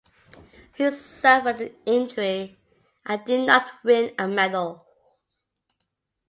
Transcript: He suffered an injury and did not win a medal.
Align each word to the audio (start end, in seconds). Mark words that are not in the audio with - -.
He 0.73 0.89
suffered 0.89 1.61
an 1.61 1.75
injury 1.85 2.57
and 3.05 3.23
did 3.23 3.45
not 3.45 3.67
win 3.83 4.15
a 4.17 4.27
medal. 4.27 4.83